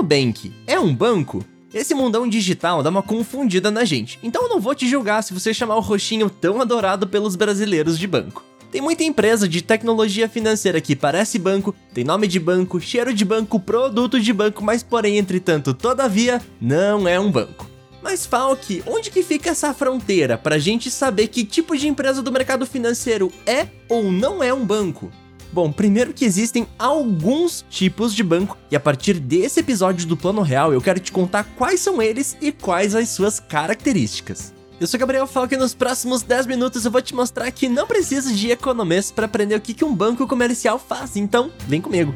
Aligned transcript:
Nubank 0.00 0.50
é 0.66 0.80
um 0.80 0.94
banco? 0.94 1.44
Esse 1.74 1.94
mundão 1.94 2.26
digital 2.26 2.82
dá 2.82 2.88
uma 2.88 3.02
confundida 3.02 3.70
na 3.70 3.84
gente, 3.84 4.18
então 4.22 4.44
eu 4.44 4.48
não 4.48 4.58
vou 4.58 4.74
te 4.74 4.88
julgar 4.88 5.22
se 5.22 5.34
você 5.34 5.52
chamar 5.52 5.76
o 5.76 5.80
roxinho 5.80 6.30
tão 6.30 6.58
adorado 6.58 7.06
pelos 7.06 7.36
brasileiros 7.36 7.98
de 7.98 8.06
banco. 8.06 8.42
Tem 8.72 8.80
muita 8.80 9.04
empresa 9.04 9.46
de 9.46 9.60
tecnologia 9.60 10.26
financeira 10.26 10.80
que 10.80 10.96
parece 10.96 11.38
banco, 11.38 11.74
tem 11.92 12.02
nome 12.02 12.26
de 12.26 12.40
banco, 12.40 12.80
cheiro 12.80 13.12
de 13.12 13.26
banco, 13.26 13.60
produto 13.60 14.18
de 14.18 14.32
banco, 14.32 14.64
mas 14.64 14.82
porém, 14.82 15.18
entretanto, 15.18 15.74
todavia, 15.74 16.40
não 16.58 17.06
é 17.06 17.20
um 17.20 17.30
banco. 17.30 17.68
Mas 18.02 18.24
Falk, 18.24 18.82
onde 18.86 19.10
que 19.10 19.22
fica 19.22 19.50
essa 19.50 19.74
fronteira 19.74 20.38
pra 20.38 20.58
gente 20.58 20.90
saber 20.90 21.28
que 21.28 21.44
tipo 21.44 21.76
de 21.76 21.86
empresa 21.86 22.22
do 22.22 22.32
mercado 22.32 22.64
financeiro 22.64 23.30
é 23.44 23.68
ou 23.86 24.10
não 24.10 24.42
é 24.42 24.50
um 24.54 24.64
banco? 24.64 25.12
Bom, 25.52 25.72
primeiro 25.72 26.12
que 26.12 26.24
existem 26.24 26.66
alguns 26.78 27.64
tipos 27.68 28.14
de 28.14 28.22
banco, 28.22 28.56
e 28.70 28.76
a 28.76 28.80
partir 28.80 29.14
desse 29.18 29.60
episódio 29.60 30.06
do 30.06 30.16
Plano 30.16 30.42
Real 30.42 30.72
eu 30.72 30.80
quero 30.80 31.00
te 31.00 31.10
contar 31.10 31.44
quais 31.56 31.80
são 31.80 32.00
eles 32.00 32.36
e 32.40 32.52
quais 32.52 32.94
as 32.94 33.08
suas 33.08 33.40
características. 33.40 34.54
Eu 34.80 34.86
sou 34.86 34.98
Gabriel 34.98 35.26
Falk 35.26 35.52
e 35.52 35.58
nos 35.58 35.74
próximos 35.74 36.22
10 36.22 36.46
minutos 36.46 36.84
eu 36.84 36.90
vou 36.90 37.02
te 37.02 37.14
mostrar 37.14 37.50
que 37.50 37.68
não 37.68 37.86
precisa 37.86 38.32
de 38.32 38.50
economês 38.50 39.10
para 39.10 39.26
aprender 39.26 39.56
o 39.56 39.60
que 39.60 39.84
um 39.84 39.94
banco 39.94 40.26
comercial 40.26 40.78
faz, 40.78 41.16
então 41.16 41.50
vem 41.66 41.80
comigo. 41.80 42.14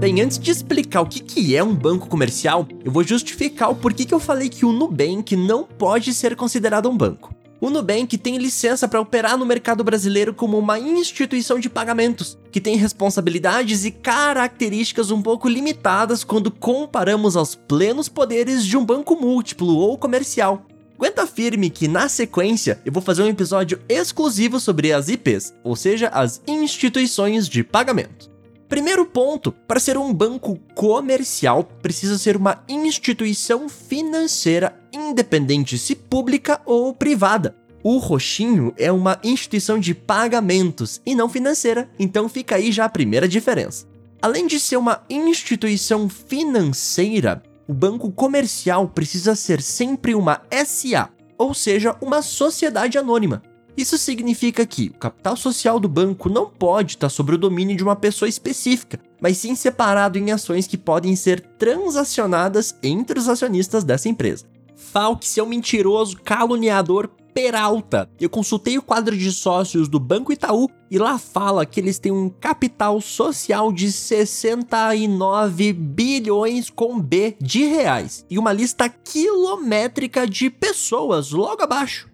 Bem, 0.00 0.22
antes 0.22 0.38
de 0.38 0.50
explicar 0.50 1.02
o 1.02 1.06
que, 1.06 1.20
que 1.20 1.54
é 1.54 1.62
um 1.62 1.74
banco 1.74 2.08
comercial, 2.08 2.66
eu 2.82 2.90
vou 2.90 3.04
justificar 3.04 3.70
o 3.70 3.74
porquê 3.74 4.06
que 4.06 4.14
eu 4.14 4.18
falei 4.18 4.48
que 4.48 4.64
o 4.64 4.72
Nubank 4.72 5.36
não 5.36 5.62
pode 5.62 6.14
ser 6.14 6.34
considerado 6.34 6.88
um 6.88 6.96
banco. 6.96 7.34
O 7.60 7.68
Nubank 7.68 8.16
tem 8.16 8.38
licença 8.38 8.88
para 8.88 8.98
operar 8.98 9.36
no 9.36 9.44
mercado 9.44 9.84
brasileiro 9.84 10.32
como 10.32 10.58
uma 10.58 10.78
instituição 10.78 11.58
de 11.58 11.68
pagamentos, 11.68 12.38
que 12.50 12.62
tem 12.62 12.76
responsabilidades 12.76 13.84
e 13.84 13.90
características 13.90 15.10
um 15.10 15.20
pouco 15.20 15.46
limitadas 15.46 16.24
quando 16.24 16.50
comparamos 16.50 17.36
aos 17.36 17.54
plenos 17.54 18.08
poderes 18.08 18.64
de 18.64 18.78
um 18.78 18.86
banco 18.86 19.14
múltiplo 19.14 19.76
ou 19.76 19.98
comercial. 19.98 20.64
Aguenta 20.96 21.26
firme 21.26 21.68
que 21.68 21.86
na 21.86 22.08
sequência 22.08 22.80
eu 22.86 22.92
vou 22.92 23.02
fazer 23.02 23.22
um 23.22 23.28
episódio 23.28 23.78
exclusivo 23.86 24.58
sobre 24.58 24.94
as 24.94 25.10
IPs, 25.10 25.52
ou 25.62 25.76
seja, 25.76 26.08
as 26.08 26.40
instituições 26.48 27.46
de 27.46 27.62
pagamento. 27.62 28.29
Primeiro 28.70 29.04
ponto: 29.04 29.50
para 29.50 29.80
ser 29.80 29.98
um 29.98 30.14
banco 30.14 30.56
comercial, 30.76 31.64
precisa 31.64 32.16
ser 32.16 32.36
uma 32.36 32.62
instituição 32.68 33.68
financeira 33.68 34.80
independente, 34.92 35.76
se 35.76 35.96
pública 35.96 36.60
ou 36.64 36.94
privada. 36.94 37.56
O 37.82 37.98
roxinho 37.98 38.72
é 38.78 38.92
uma 38.92 39.18
instituição 39.24 39.76
de 39.78 39.92
pagamentos 39.92 41.00
e 41.04 41.16
não 41.16 41.28
financeira, 41.28 41.90
então 41.98 42.28
fica 42.28 42.56
aí 42.56 42.70
já 42.70 42.84
a 42.84 42.90
primeira 42.90 43.26
diferença. 43.26 43.86
Além 44.22 44.46
de 44.46 44.60
ser 44.60 44.76
uma 44.76 45.02
instituição 45.10 46.08
financeira, 46.08 47.42
o 47.66 47.74
banco 47.74 48.12
comercial 48.12 48.86
precisa 48.86 49.34
ser 49.34 49.60
sempre 49.62 50.14
uma 50.14 50.42
SA, 50.64 51.08
ou 51.36 51.54
seja, 51.54 51.96
uma 52.00 52.22
sociedade 52.22 52.98
anônima. 52.98 53.42
Isso 53.76 53.96
significa 53.96 54.66
que 54.66 54.88
o 54.88 54.98
capital 54.98 55.36
social 55.36 55.78
do 55.78 55.88
banco 55.88 56.28
não 56.28 56.46
pode 56.46 56.92
estar 56.92 57.08
sobre 57.08 57.34
o 57.34 57.38
domínio 57.38 57.76
de 57.76 57.82
uma 57.82 57.96
pessoa 57.96 58.28
específica, 58.28 59.00
mas 59.20 59.38
sim 59.38 59.54
separado 59.54 60.18
em 60.18 60.30
ações 60.30 60.66
que 60.66 60.76
podem 60.76 61.14
ser 61.16 61.40
transacionadas 61.58 62.74
entre 62.82 63.18
os 63.18 63.28
acionistas 63.28 63.84
dessa 63.84 64.08
empresa. 64.08 64.46
Falk, 64.76 65.26
seu 65.26 65.46
mentiroso, 65.46 66.16
caluniador, 66.22 67.10
Peralta. 67.32 68.10
Eu 68.20 68.28
consultei 68.28 68.76
o 68.76 68.82
quadro 68.82 69.16
de 69.16 69.30
sócios 69.30 69.88
do 69.88 70.00
Banco 70.00 70.32
Itaú 70.32 70.68
e 70.90 70.98
lá 70.98 71.18
fala 71.18 71.64
que 71.64 71.78
eles 71.78 71.98
têm 71.98 72.10
um 72.10 72.28
capital 72.28 73.00
social 73.00 73.72
de 73.72 73.92
69 73.92 75.72
bilhões 75.72 76.68
com 76.68 77.00
B 77.00 77.36
de 77.40 77.64
reais 77.64 78.26
e 78.28 78.38
uma 78.38 78.52
lista 78.52 78.88
quilométrica 78.88 80.26
de 80.26 80.50
pessoas 80.50 81.30
logo 81.30 81.62
abaixo. 81.62 82.09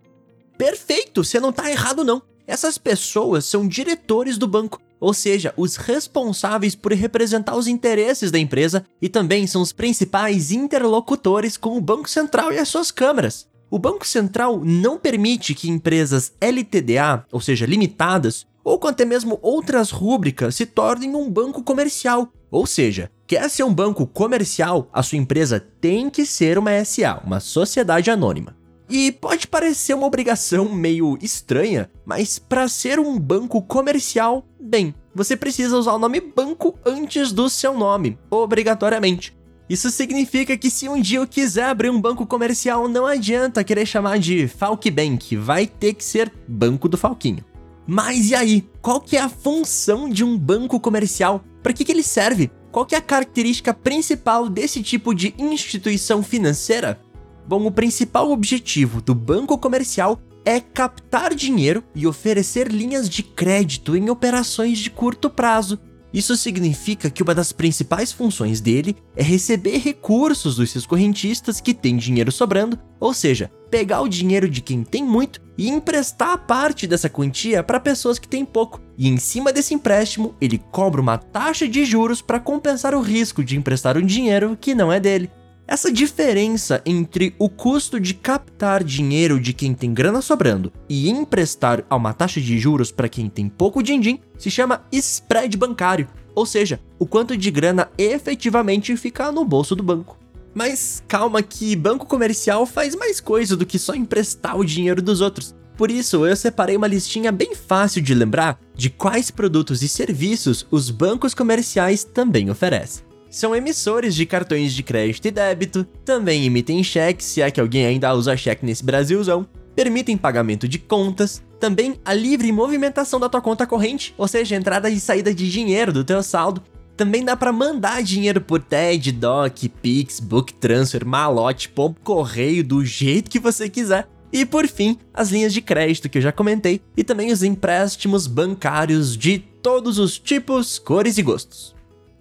Perfeito, 0.56 1.22
você 1.22 1.38
não 1.38 1.52
tá 1.52 1.70
errado 1.70 2.02
não. 2.04 2.22
Essas 2.46 2.78
pessoas 2.78 3.44
são 3.44 3.66
diretores 3.66 4.38
do 4.38 4.46
banco, 4.46 4.80
ou 5.00 5.12
seja, 5.12 5.52
os 5.56 5.76
responsáveis 5.76 6.74
por 6.74 6.92
representar 6.92 7.56
os 7.56 7.66
interesses 7.66 8.30
da 8.30 8.38
empresa 8.38 8.84
e 9.02 9.08
também 9.08 9.46
são 9.46 9.60
os 9.60 9.72
principais 9.72 10.52
interlocutores 10.52 11.56
com 11.56 11.76
o 11.76 11.80
Banco 11.80 12.08
Central 12.08 12.52
e 12.52 12.58
as 12.58 12.68
suas 12.68 12.90
câmaras. 12.90 13.48
O 13.68 13.78
Banco 13.78 14.06
Central 14.06 14.60
não 14.64 14.96
permite 14.96 15.54
que 15.54 15.68
empresas 15.68 16.32
LTDA, 16.40 17.26
ou 17.32 17.40
seja, 17.40 17.66
limitadas, 17.66 18.46
ou 18.62 18.80
até 18.86 19.04
mesmo 19.04 19.38
outras 19.42 19.90
rúbricas 19.90 20.54
se 20.54 20.66
tornem 20.66 21.14
um 21.14 21.30
banco 21.30 21.62
comercial. 21.62 22.32
Ou 22.50 22.64
seja, 22.64 23.10
quer 23.26 23.50
ser 23.50 23.64
um 23.64 23.74
banco 23.74 24.06
comercial, 24.06 24.88
a 24.92 25.02
sua 25.02 25.18
empresa 25.18 25.60
tem 25.80 26.08
que 26.08 26.24
ser 26.24 26.58
uma 26.58 26.84
SA, 26.84 27.20
uma 27.24 27.40
sociedade 27.40 28.10
anônima. 28.10 28.56
E 28.88 29.10
pode 29.10 29.48
parecer 29.48 29.94
uma 29.94 30.06
obrigação 30.06 30.68
meio 30.72 31.18
estranha, 31.20 31.90
mas 32.04 32.38
para 32.38 32.68
ser 32.68 33.00
um 33.00 33.18
banco 33.18 33.60
comercial, 33.60 34.46
bem, 34.60 34.94
você 35.14 35.36
precisa 35.36 35.76
usar 35.76 35.94
o 35.94 35.98
nome 35.98 36.20
banco 36.20 36.78
antes 36.84 37.32
do 37.32 37.48
seu 37.48 37.74
nome, 37.74 38.16
obrigatoriamente. 38.30 39.36
Isso 39.68 39.90
significa 39.90 40.56
que 40.56 40.70
se 40.70 40.88
um 40.88 41.00
dia 41.00 41.18
eu 41.18 41.26
quiser 41.26 41.64
abrir 41.64 41.90
um 41.90 42.00
banco 42.00 42.24
comercial, 42.24 42.86
não 42.86 43.04
adianta 43.04 43.64
querer 43.64 43.84
chamar 43.84 44.18
de 44.20 44.46
Falk 44.46 44.88
Bank, 44.90 45.36
vai 45.36 45.66
ter 45.66 45.94
que 45.94 46.04
ser 46.04 46.32
Banco 46.46 46.88
do 46.88 46.96
Falquinho. 46.96 47.44
Mas 47.84 48.30
e 48.30 48.34
aí? 48.34 48.68
Qual 48.80 49.00
que 49.00 49.16
é 49.16 49.20
a 49.20 49.28
função 49.28 50.08
de 50.08 50.22
um 50.22 50.38
banco 50.38 50.78
comercial? 50.78 51.44
Para 51.62 51.72
que, 51.72 51.84
que 51.84 51.90
ele 51.90 52.02
serve? 52.02 52.50
Qual 52.70 52.84
que 52.84 52.94
é 52.94 52.98
a 52.98 53.02
característica 53.02 53.72
principal 53.72 54.48
desse 54.48 54.82
tipo 54.82 55.14
de 55.14 55.34
instituição 55.38 56.22
financeira? 56.22 57.00
Bom, 57.48 57.64
o 57.64 57.70
principal 57.70 58.32
objetivo 58.32 59.00
do 59.00 59.14
banco 59.14 59.56
comercial 59.56 60.18
é 60.44 60.60
captar 60.60 61.34
dinheiro 61.34 61.82
e 61.94 62.06
oferecer 62.06 62.68
linhas 62.68 63.08
de 63.08 63.22
crédito 63.22 63.96
em 63.96 64.10
operações 64.10 64.78
de 64.78 64.90
curto 64.90 65.30
prazo. 65.30 65.78
Isso 66.12 66.36
significa 66.36 67.10
que 67.10 67.22
uma 67.22 67.34
das 67.34 67.52
principais 67.52 68.10
funções 68.10 68.60
dele 68.60 68.96
é 69.14 69.22
receber 69.22 69.78
recursos 69.78 70.56
dos 70.56 70.70
seus 70.70 70.86
correntistas 70.86 71.60
que 71.60 71.74
têm 71.74 71.96
dinheiro 71.96 72.32
sobrando, 72.32 72.78
ou 72.98 73.12
seja, 73.12 73.50
pegar 73.70 74.00
o 74.00 74.08
dinheiro 74.08 74.48
de 74.48 74.60
quem 74.60 74.82
tem 74.82 75.04
muito 75.04 75.40
e 75.58 75.68
emprestar 75.68 76.46
parte 76.46 76.86
dessa 76.86 77.10
quantia 77.10 77.62
para 77.62 77.78
pessoas 77.78 78.18
que 78.18 78.28
têm 78.28 78.44
pouco. 78.44 78.80
E 78.96 79.08
em 79.08 79.18
cima 79.18 79.52
desse 79.52 79.74
empréstimo, 79.74 80.34
ele 80.40 80.58
cobra 80.72 81.00
uma 81.00 81.18
taxa 81.18 81.68
de 81.68 81.84
juros 81.84 82.22
para 82.22 82.40
compensar 82.40 82.94
o 82.94 83.02
risco 83.02 83.44
de 83.44 83.56
emprestar 83.56 83.96
um 83.96 84.06
dinheiro 84.06 84.56
que 84.60 84.74
não 84.74 84.92
é 84.92 84.98
dele. 84.98 85.30
Essa 85.68 85.90
diferença 85.90 86.80
entre 86.86 87.34
o 87.40 87.48
custo 87.48 87.98
de 87.98 88.14
captar 88.14 88.84
dinheiro 88.84 89.40
de 89.40 89.52
quem 89.52 89.74
tem 89.74 89.92
grana 89.92 90.22
sobrando 90.22 90.72
e 90.88 91.10
emprestar 91.10 91.84
a 91.90 91.96
uma 91.96 92.12
taxa 92.12 92.40
de 92.40 92.56
juros 92.56 92.92
para 92.92 93.08
quem 93.08 93.28
tem 93.28 93.48
pouco 93.48 93.82
din-din 93.82 94.20
se 94.38 94.48
chama 94.48 94.84
spread 94.92 95.56
bancário, 95.56 96.06
ou 96.36 96.46
seja, 96.46 96.78
o 97.00 97.06
quanto 97.06 97.36
de 97.36 97.50
grana 97.50 97.90
efetivamente 97.98 98.96
fica 98.96 99.32
no 99.32 99.44
bolso 99.44 99.74
do 99.74 99.82
banco. 99.82 100.16
Mas 100.54 101.02
calma 101.08 101.42
que 101.42 101.74
banco 101.74 102.06
comercial 102.06 102.64
faz 102.64 102.94
mais 102.94 103.20
coisa 103.20 103.56
do 103.56 103.66
que 103.66 103.78
só 103.78 103.92
emprestar 103.92 104.56
o 104.56 104.64
dinheiro 104.64 105.02
dos 105.02 105.20
outros. 105.20 105.52
Por 105.76 105.90
isso, 105.90 106.24
eu 106.24 106.36
separei 106.36 106.76
uma 106.76 106.86
listinha 106.86 107.32
bem 107.32 107.56
fácil 107.56 108.00
de 108.00 108.14
lembrar 108.14 108.58
de 108.72 108.88
quais 108.88 109.32
produtos 109.32 109.82
e 109.82 109.88
serviços 109.88 110.64
os 110.70 110.90
bancos 110.90 111.34
comerciais 111.34 112.04
também 112.04 112.48
oferecem 112.48 113.05
são 113.36 113.54
emissores 113.54 114.14
de 114.14 114.24
cartões 114.24 114.72
de 114.72 114.82
crédito 114.82 115.28
e 115.28 115.30
débito, 115.30 115.84
também 116.06 116.46
emitem 116.46 116.82
cheques, 116.82 117.26
se 117.26 117.42
é 117.42 117.50
que 117.50 117.60
alguém 117.60 117.84
ainda 117.84 118.14
usa 118.14 118.34
cheque 118.34 118.64
nesse 118.64 118.82
Brasilzão, 118.82 119.46
permitem 119.74 120.16
pagamento 120.16 120.66
de 120.66 120.78
contas, 120.78 121.42
também 121.60 122.00
a 122.02 122.14
livre 122.14 122.50
movimentação 122.50 123.20
da 123.20 123.28
tua 123.28 123.42
conta 123.42 123.66
corrente, 123.66 124.14
ou 124.16 124.26
seja, 124.26 124.56
entrada 124.56 124.88
e 124.88 124.98
saída 124.98 125.34
de 125.34 125.50
dinheiro 125.50 125.92
do 125.92 126.02
teu 126.02 126.22
saldo. 126.22 126.62
Também 126.96 127.22
dá 127.22 127.36
para 127.36 127.52
mandar 127.52 128.02
dinheiro 128.02 128.40
por 128.40 128.62
TED, 128.62 129.12
DOC, 129.12 129.68
Pix, 129.82 130.18
Book 130.18 130.54
Transfer, 130.54 131.04
Malote, 131.04 131.68
Pombo 131.68 132.00
Correio, 132.02 132.64
do 132.64 132.82
jeito 132.86 133.30
que 133.30 133.38
você 133.38 133.68
quiser. 133.68 134.08
E 134.32 134.46
por 134.46 134.66
fim, 134.66 134.96
as 135.12 135.28
linhas 135.28 135.52
de 135.52 135.60
crédito 135.60 136.08
que 136.08 136.16
eu 136.16 136.22
já 136.22 136.32
comentei 136.32 136.80
e 136.96 137.04
também 137.04 137.30
os 137.30 137.42
empréstimos 137.42 138.26
bancários 138.26 139.14
de 139.14 139.40
todos 139.62 139.98
os 139.98 140.18
tipos, 140.18 140.78
cores 140.78 141.18
e 141.18 141.22
gostos. 141.22 141.75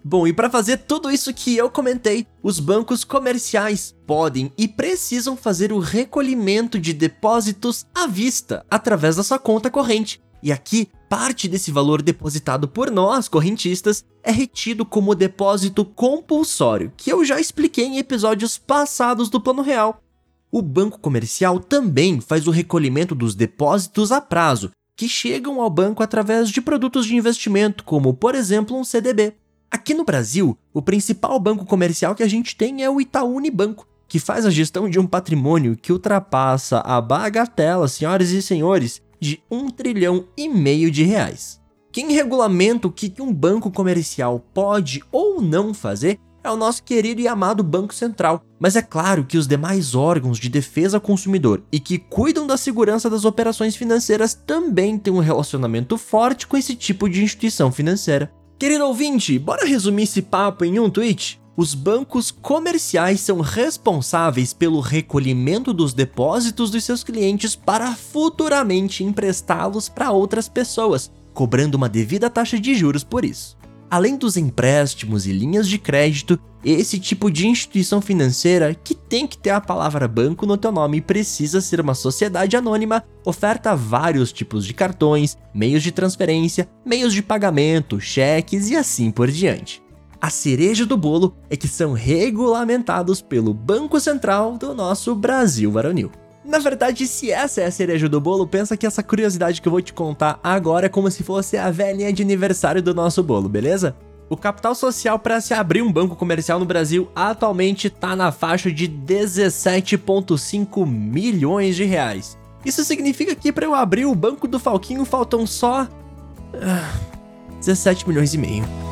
Bom, 0.08 0.28
e 0.28 0.32
para 0.32 0.52
fazer 0.52 0.78
tudo 0.78 1.10
isso 1.10 1.34
que 1.34 1.58
eu 1.58 1.68
comentei, 1.68 2.28
os 2.44 2.60
bancos 2.60 3.04
comerciais 3.04 3.96
podem 4.06 4.54
e 4.56 4.68
precisam 4.68 5.36
fazer 5.36 5.74
o 5.74 5.80
recolhimento 5.80 6.78
de 6.78 6.94
depósitos 6.94 7.88
à 7.92 8.06
vista 8.06 8.64
através 8.70 9.16
da 9.16 9.24
sua 9.24 9.40
conta 9.40 9.68
corrente. 9.68 10.22
E 10.44 10.52
aqui, 10.52 10.90
parte 11.10 11.48
desse 11.48 11.72
valor 11.72 12.04
depositado 12.04 12.68
por 12.68 12.92
nós, 12.92 13.28
correntistas, 13.28 14.06
é 14.22 14.30
retido 14.30 14.86
como 14.86 15.16
depósito 15.16 15.84
compulsório, 15.84 16.94
que 16.96 17.12
eu 17.12 17.26
já 17.26 17.40
expliquei 17.40 17.86
em 17.86 17.98
episódios 17.98 18.60
passados 18.60 19.28
do 19.28 19.42
Plano 19.42 19.64
Real. 19.64 20.04
o 20.52 20.62
banco 20.62 21.00
comercial 21.00 21.60
também 21.60 22.22
faz 22.22 22.46
o 22.46 22.52
recolhimento 22.52 23.16
dos 23.16 23.34
depósitos 23.34 24.12
a 24.12 24.22
prazo, 24.22 24.70
que 24.96 25.10
chegam 25.10 25.60
ao 25.60 25.70
banco 25.70 26.04
através 26.04 26.50
de 26.50 26.62
produtos 26.62 27.08
de 27.08 27.16
investimento, 27.16 27.84
como, 27.84 28.14
por 28.14 28.36
exemplo, 28.36 28.78
um 28.78 28.84
CDB. 28.84 29.34
Aqui 29.76 29.94
no 29.94 30.06
Brasil, 30.06 30.58
o 30.74 30.82
principal 30.82 31.38
banco 31.38 31.66
comercial 31.66 32.16
que 32.16 32.24
a 32.24 32.30
gente 32.30 32.56
tem 32.56 32.82
é 32.82 32.90
o 32.90 33.02
Itaú 33.02 33.36
Unibanco, 33.36 33.86
que 34.08 34.20
faz 34.20 34.46
a 34.46 34.50
gestão 34.50 34.90
de 34.90 34.98
um 34.98 35.06
patrimônio 35.06 35.76
que 35.76 35.92
ultrapassa 35.92 36.80
a 36.80 37.02
bagatela, 37.02 37.86
senhoras 37.90 38.30
e 38.30 38.42
senhores, 38.42 39.02
de 39.20 39.44
um 39.52 39.70
trilhão 39.70 40.30
e 40.38 40.48
meio 40.48 40.90
de 40.90 41.04
reais. 41.04 41.60
Quem 41.92 42.14
regulamenta 42.14 42.88
o 42.88 42.92
que 42.92 43.22
um 43.22 43.34
banco 43.34 43.70
comercial 43.70 44.40
pode 44.54 45.04
ou 45.12 45.42
não 45.42 45.74
fazer 45.74 46.22
é 46.42 46.50
o 46.50 46.56
nosso 46.56 46.82
querido 46.82 47.20
e 47.20 47.28
amado 47.28 47.62
Banco 47.62 47.94
Central. 47.94 48.46
Mas 48.58 48.78
é 48.78 48.82
claro 48.82 49.26
que 49.26 49.38
os 49.38 49.46
demais 49.46 49.94
órgãos 49.94 50.40
de 50.40 50.48
defesa 50.48 50.96
ao 50.96 51.02
consumidor 51.02 51.62
e 51.70 51.82
que 51.82 51.98
cuidam 51.98 52.48
da 52.48 52.56
segurança 52.56 53.10
das 53.10 53.26
operações 53.26 53.76
financeiras 53.76 54.34
também 54.34 54.98
têm 54.98 55.12
um 55.12 55.20
relacionamento 55.20 55.98
forte 55.98 56.48
com 56.48 56.56
esse 56.56 56.78
tipo 56.78 57.10
de 57.10 57.22
instituição 57.22 57.74
financeira. 57.74 58.32
Querido 58.58 58.86
ouvinte, 58.86 59.38
bora 59.38 59.66
resumir 59.66 60.04
esse 60.04 60.22
papo 60.22 60.64
em 60.64 60.80
um 60.80 60.90
tweet? 60.90 61.42
Os 61.58 61.74
bancos 61.74 62.32
comerciais 62.32 63.20
são 63.20 63.42
responsáveis 63.42 64.54
pelo 64.54 64.80
recolhimento 64.80 65.74
dos 65.74 65.94
depósitos 65.94 66.72
dos 66.72 66.82
seus 66.86 67.04
clientes 67.04 67.54
para 67.54 67.94
futuramente 67.94 69.04
emprestá-los 69.04 69.90
para 69.90 70.12
outras 70.12 70.48
pessoas, 70.48 71.12
cobrando 71.34 71.76
uma 71.76 71.90
devida 71.90 72.30
taxa 72.30 72.58
de 72.58 72.74
juros 72.76 73.04
por 73.04 73.26
isso. 73.26 73.58
Além 73.90 74.18
dos 74.18 74.36
empréstimos 74.36 75.28
e 75.28 75.32
linhas 75.32 75.68
de 75.68 75.78
crédito, 75.78 76.40
esse 76.64 77.00
tipo 77.00 77.30
de 77.30 77.48
instituição 77.48 78.02
financeira, 78.02 78.74
que 78.74 78.96
tem 78.96 79.28
que 79.28 79.38
ter 79.38 79.52
a 79.52 79.62
palavra 79.62 80.08
banco 80.08 80.48
no 80.48 80.58
teu 80.58 80.72
nome 80.72 81.00
precisa 81.00 81.62
ser 81.62 81.80
uma 81.80 81.94
sociedade 81.94 82.58
anônima, 82.58 83.04
oferta 83.24 83.76
vários 83.76 84.34
tipos 84.34 84.66
de 84.66 84.74
cartões, 84.74 85.38
meios 85.54 85.84
de 85.84 85.92
transferência, 85.92 86.68
meios 86.84 87.14
de 87.14 87.22
pagamento, 87.22 88.02
cheques 88.02 88.70
e 88.72 88.76
assim 88.76 89.12
por 89.12 89.30
diante. 89.30 89.84
A 90.20 90.32
cereja 90.32 90.88
do 90.88 90.98
bolo 90.98 91.36
é 91.52 91.56
que 91.56 91.68
são 91.68 91.94
regulamentados 91.94 93.22
pelo 93.22 93.54
Banco 93.54 94.00
Central 94.00 94.58
do 94.58 94.74
nosso 94.74 95.14
Brasil 95.14 95.72
varonil. 95.72 96.12
Na 96.46 96.60
verdade, 96.60 97.08
se 97.08 97.32
essa 97.32 97.62
é 97.62 97.66
a 97.66 97.72
cereja 97.72 98.08
do 98.08 98.22
bolo, 98.22 98.46
pensa 98.46 98.78
que 98.78 98.86
essa 98.86 99.02
curiosidade 99.02 99.62
que 99.62 99.68
eu 99.68 99.72
vou 99.72 99.82
te 99.82 99.92
contar 99.92 100.40
agora 100.44 100.86
é 100.86 100.90
como 100.90 101.10
se 101.10 101.24
fosse 101.24 101.58
a 101.58 101.72
velhinha 101.72 102.14
de 102.14 102.22
aniversário 102.22 102.84
do 102.84 102.94
nosso 102.94 103.24
bolo, 103.24 103.50
beleza? 103.50 103.96
O 104.30 104.38
capital 104.38 104.74
social 104.76 105.20
para 105.20 105.42
se 105.42 105.54
abrir 105.54 105.82
um 105.82 105.92
banco 105.92 106.16
comercial 106.16 106.60
no 106.60 106.66
Brasil 106.66 107.10
atualmente 107.16 107.88
está 107.88 108.16
na 108.16 108.32
faixa 108.32 108.72
de 108.72 108.88
17,5 108.88 110.86
milhões 110.86 111.76
de 111.76 111.84
reais. 111.84 112.38
Isso 112.64 112.84
significa 112.84 113.36
que 113.36 113.52
para 113.52 113.66
eu 113.66 113.76
abrir 113.76 114.06
o 114.06 114.16
banco 114.16 114.48
do 114.48 114.60
Falquinho 114.60 115.06
faltam 115.06 115.46
só. 115.46 115.84
Uh, 115.84 117.16
17 117.60 118.08
milhões 118.08 118.34
e 118.34 118.38
meio. 118.38 118.85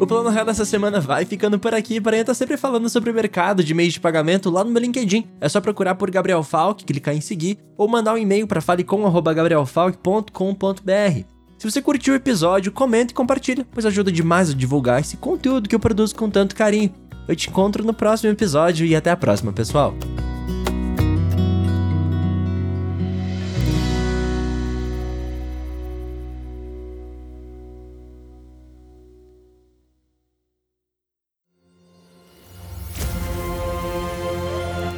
O 0.00 0.06
Plano 0.06 0.30
Real 0.30 0.46
dessa 0.46 0.64
semana 0.64 0.98
vai 0.98 1.26
ficando 1.26 1.58
por 1.58 1.74
aqui, 1.74 2.00
porém 2.00 2.20
eu 2.20 2.24
tô 2.24 2.32
sempre 2.32 2.56
falando 2.56 2.88
sobre 2.88 3.10
o 3.10 3.14
mercado 3.14 3.62
de 3.62 3.74
meios 3.74 3.92
de 3.92 4.00
pagamento 4.00 4.48
lá 4.48 4.64
no 4.64 4.70
meu 4.70 4.80
LinkedIn. 4.80 5.26
É 5.38 5.46
só 5.46 5.60
procurar 5.60 5.94
por 5.94 6.10
Gabriel 6.10 6.42
Falk, 6.42 6.86
clicar 6.86 7.14
em 7.14 7.20
seguir, 7.20 7.58
ou 7.76 7.86
mandar 7.86 8.14
um 8.14 8.18
e-mail 8.18 8.46
para 8.46 8.62
falecom.gabrielfalk.com.br. 8.62 11.24
Se 11.58 11.70
você 11.70 11.82
curtiu 11.82 12.14
o 12.14 12.16
episódio, 12.16 12.72
comenta 12.72 13.12
e 13.12 13.14
compartilha, 13.14 13.66
pois 13.70 13.84
ajuda 13.84 14.10
demais 14.10 14.48
a 14.48 14.54
divulgar 14.54 15.02
esse 15.02 15.18
conteúdo 15.18 15.68
que 15.68 15.74
eu 15.74 15.80
produzo 15.80 16.16
com 16.16 16.30
tanto 16.30 16.56
carinho. 16.56 16.94
Eu 17.28 17.36
te 17.36 17.50
encontro 17.50 17.84
no 17.84 17.92
próximo 17.92 18.32
episódio 18.32 18.86
e 18.86 18.96
até 18.96 19.10
a 19.10 19.16
próxima, 19.18 19.52
pessoal. 19.52 19.94